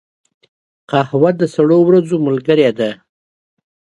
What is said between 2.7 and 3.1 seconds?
ده